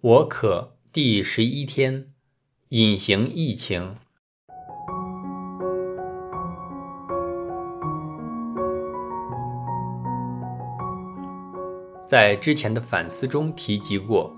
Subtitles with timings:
[0.00, 2.12] 我可第十一天，
[2.68, 3.96] 隐形疫情。
[12.06, 14.32] 在之前的反思中提及过，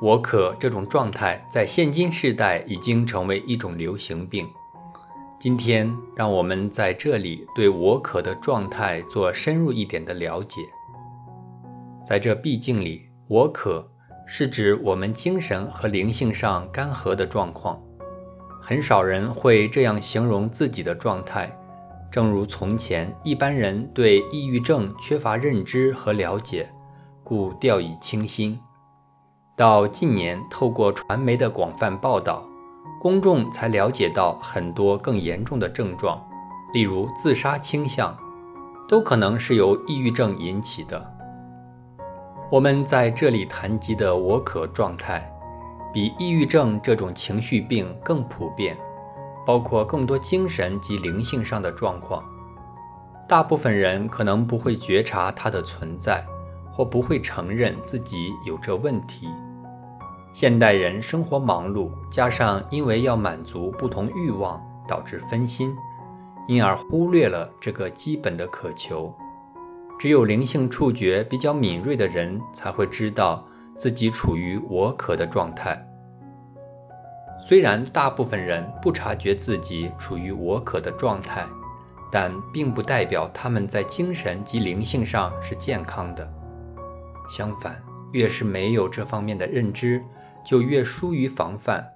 [0.00, 4.48] 我可这种状态在现今世代已经成为一种流行病。
[5.38, 10.62] 今天，让我们在这里对我可的状态做深入一点的了解。
[12.02, 13.89] 在这毕竟里，我可。
[14.32, 17.82] 是指我们精神和灵性上干涸的状况，
[18.62, 21.50] 很少人会这样形容自己的状态。
[22.12, 26.70] 正如从前一般人对抑郁症缺乏认知和了解，
[27.24, 28.56] 故掉以轻心。
[29.56, 32.48] 到近年，透过传媒的广泛报道，
[33.00, 36.24] 公众才了解到很多更严重的症状，
[36.72, 38.16] 例如自杀倾向，
[38.88, 41.19] 都可能是由抑郁症引起的。
[42.50, 45.32] 我们在这里谈及的“我可”状态，
[45.92, 48.76] 比抑郁症这种情绪病更普遍，
[49.46, 52.24] 包括更多精神及灵性上的状况。
[53.28, 56.26] 大部分人可能不会觉察它的存在，
[56.72, 59.28] 或不会承认自己有这问题。
[60.32, 65.72] 现代人生活忙碌，加上因为要满足不同欲望，导致分心，
[66.48, 69.14] 因而忽略了这个基本的渴求。
[70.00, 75.86] 只有灵性触觉比较敏锐的人才会知道自己处于我可的状态。
[77.38, 81.44] 虽然大部分人不察觉自己处于我可的状态，
[82.10, 86.26] 但并不代表他们在精神及灵性上是健康的。
[87.28, 87.76] 相反，
[88.12, 90.02] 越是没有这方面的认知，
[90.42, 91.86] 就越疏于防范，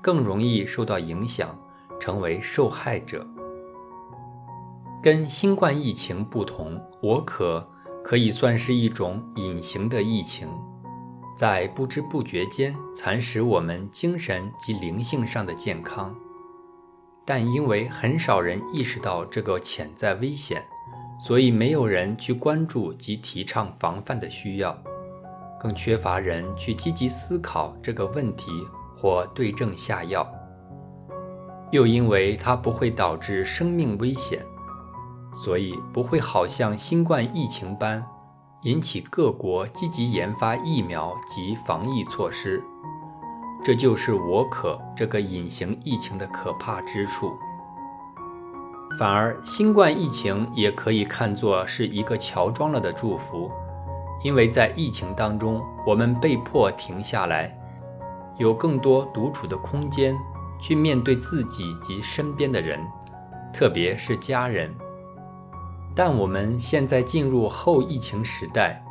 [0.00, 1.58] 更容易受到影响，
[1.98, 3.26] 成为受害者。
[5.02, 7.66] 跟新冠疫情不同，我可
[8.04, 10.46] 可以算是一种隐形的疫情，
[11.38, 16.14] 在不知不觉间蚕食我们精神及灵性上的健康。
[17.24, 20.62] 但因为很少人意识到这个潜在危险，
[21.18, 24.76] 所以没有人去关注及提倡防范的需要，
[25.58, 28.50] 更缺乏人去积极思考这个问题
[28.98, 30.30] 或对症下药。
[31.70, 34.44] 又因为它不会导致生命危险。
[35.32, 38.04] 所以不会好像新冠疫情般
[38.62, 42.62] 引起各国积极研发疫苗及防疫措施，
[43.64, 47.32] 这就是我可这个隐形疫情的可怕之处。
[48.98, 53.50] 反而新冠疫情也可以看作是一个乔装了的祝福，
[54.22, 57.56] 因为在疫情当中，我们被迫停下来，
[58.36, 60.14] 有更多独处的空间，
[60.58, 62.80] 去面对自己及身边的人，
[63.54, 64.74] 特别是家人。
[65.94, 68.82] 但我们现在进入后疫情时代，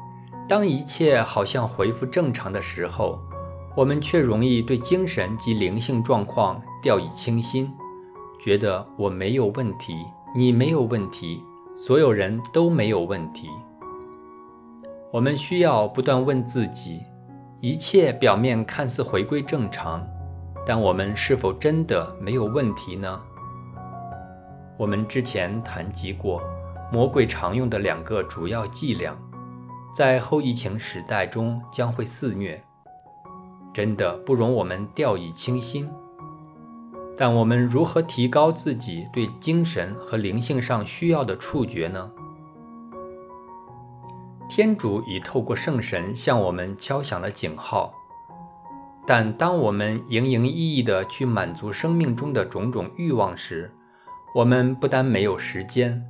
[0.48, 3.20] 当一切好像恢复正常的时候，
[3.76, 7.72] 我们却容易对精神及灵性状况掉以轻心，
[8.40, 9.96] 觉得我没有问题，
[10.36, 11.42] 你没有问题，
[11.78, 13.48] 所有人都没有问题。
[15.12, 17.00] 我们需要不断问自己：
[17.62, 20.06] 一切表面看似回归正常，
[20.66, 23.20] 但我们是否真的没有问题呢？
[24.78, 26.42] 我们之前谈及过。
[26.92, 29.16] 魔鬼常用的两个主要伎俩，
[29.94, 32.64] 在后疫情时代中将会肆虐，
[33.72, 35.88] 真的不容我们掉以轻心。
[37.16, 42.10] 但我们如何提高自己对精神和灵性上需要的触觉呢？
[44.50, 47.94] 天主已透过圣神向我们敲响了警号，
[49.06, 53.72] 但当我们营营役役地去满足生命中的种种欲望时，
[54.34, 56.04] 我们不但没有时间。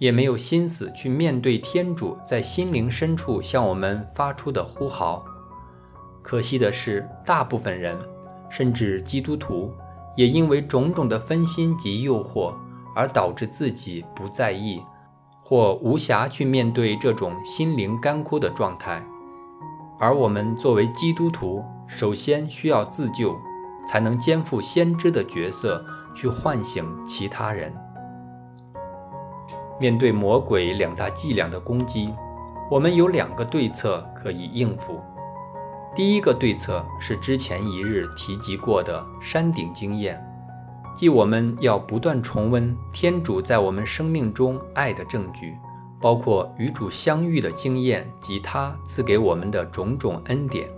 [0.00, 5.22] 也没有心思去面对天主在心灵深处向我们发出的呼号。
[6.22, 7.98] 可惜的是，大部分人，
[8.48, 9.70] 甚至基督徒，
[10.16, 12.54] 也因为种种的分心及诱惑，
[12.96, 14.80] 而导致自己不在意，
[15.44, 19.04] 或无暇去面对这种心灵干枯的状态。
[19.98, 23.36] 而我们作为基督徒，首先需要自救，
[23.86, 27.70] 才能肩负先知的角色，去唤醒其他人。
[29.80, 32.14] 面对魔鬼两大伎俩的攻击，
[32.70, 35.00] 我们有两个对策可以应付。
[35.96, 40.22] 第一个对策是之前一日提及过的山顶经验，
[40.94, 45.56] 即我们要不断重温天主在我们生命中爱的证据，
[45.98, 50.68] 包括与主相遇的经验及他赐给我们的种种恩典。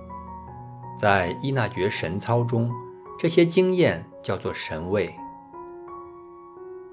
[0.96, 2.70] 在伊那爵神操中，
[3.18, 5.12] 这些经验叫做神位。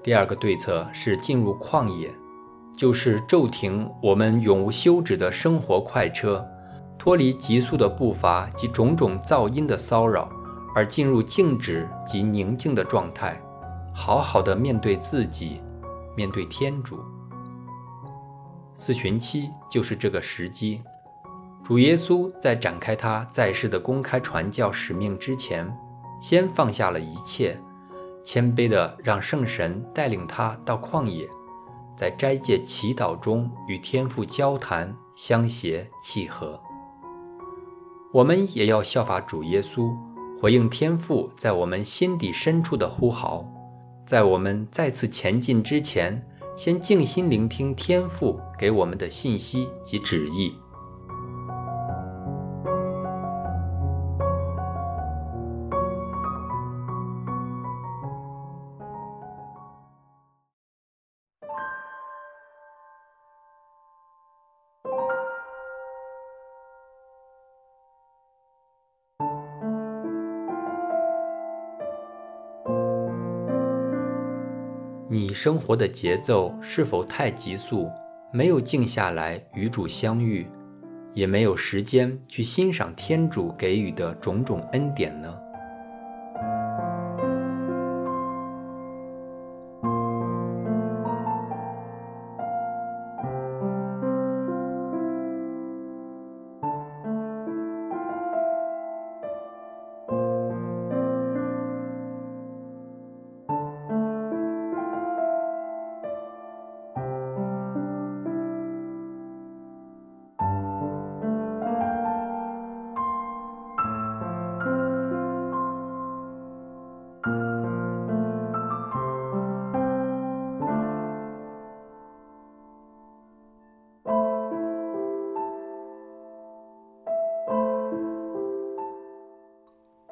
[0.02, 2.10] 第二个对策是进入旷野，
[2.76, 6.46] 就是骤停我们永无休止的生活快车，
[6.98, 10.30] 脱离急速的步伐及种种噪音的骚扰，
[10.74, 13.38] 而进入静止及宁静的状态，
[13.92, 15.60] 好好的面对自己，
[16.16, 16.98] 面对天主。
[18.76, 20.82] 四旬期就是这个时机。
[21.62, 25.70] 主耶稣在展开他在世的公开传教使命之前，
[26.18, 27.60] 先放下了一切，
[28.22, 31.28] 谦卑地让圣神带领他到旷野，
[31.96, 36.60] 在斋戒祈祷中与天父交谈，相携契合。
[38.12, 39.94] 我们也要效法主耶稣，
[40.40, 43.44] 回应天父在我们心底深处的呼号，
[44.06, 46.20] 在我们再次前进之前，
[46.56, 50.52] 先静心聆听天父给我们的信息及旨意。
[75.12, 77.90] 你生活的节奏是否太急速，
[78.32, 80.46] 没有静下来与主相遇，
[81.14, 85.36] 也没有时间去欣赏天主给予的种种恩典呢？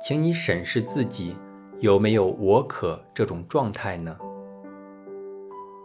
[0.08, 1.36] 请你审视自己，
[1.80, 4.16] 有没有“我可”这种状态呢？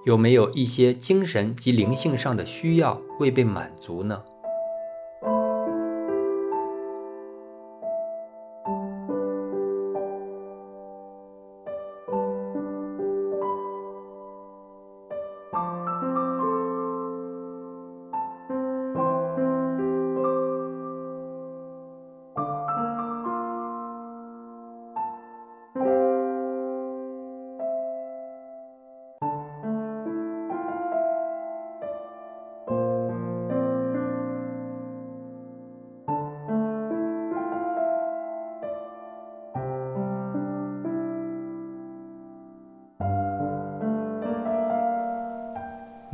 [0.06, 4.24] 有没有一些精神及灵性上的需要未被满足呢？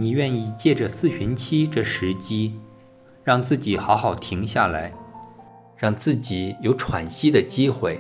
[0.02, 2.54] 你愿意借着四旬期这时机，
[3.22, 4.94] 让自己好好停下来，
[5.76, 8.00] 让自己有喘息的机会，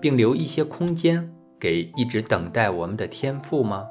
[0.00, 3.84] 并留一些空间给一直等待我们的天赋吗？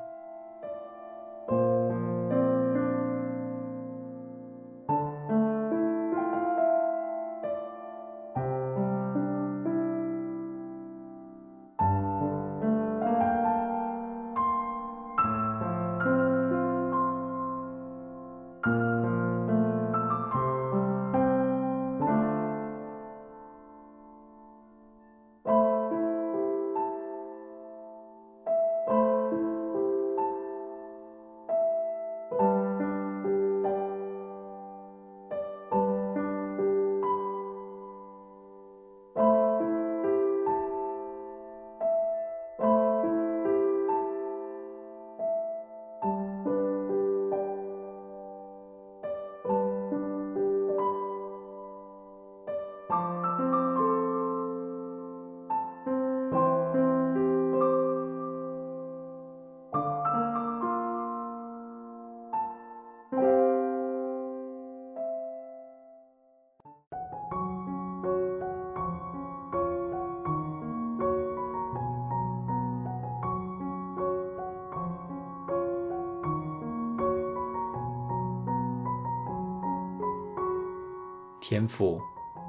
[81.51, 81.99] 天父，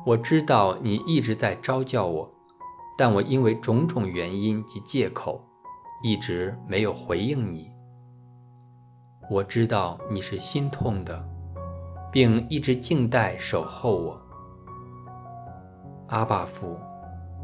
[0.06, 2.32] 我知道你一直在招叫我，
[2.96, 5.44] 但我因为种种原因及借口，
[6.04, 7.68] 一直没有回应你。
[9.28, 11.28] 我知道你是心痛的，
[12.12, 14.22] 并一直静待守候我。
[16.06, 16.78] 阿爸父，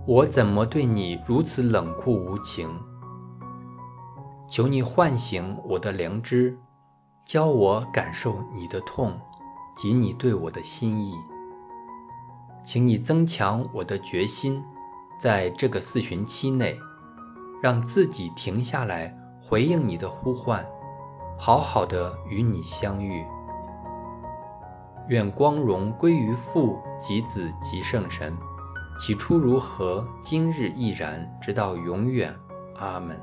[0.07, 2.71] 我怎么对你如此冷酷无情？
[4.49, 6.57] 求你唤醒我的良知，
[7.27, 9.19] 教我感受你的痛
[9.77, 11.13] 及你对我的心意。
[12.63, 14.63] 请你增强我的决心，
[15.19, 16.79] 在这个四旬期内，
[17.63, 20.65] 让自己停下来回应你的呼唤，
[21.39, 23.25] 好好的与你相遇。
[25.09, 28.37] 愿光荣归于父及子及圣神，
[29.01, 32.35] 起初如何，今日亦然，直到永远。
[32.77, 33.19] 阿门。